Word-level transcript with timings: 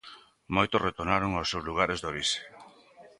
Moitos 0.55 0.83
retornaron 0.87 1.31
aos 1.33 1.49
seus 1.51 1.67
lugares 1.69 1.99
de 1.99 2.07
orixe. 2.11 2.41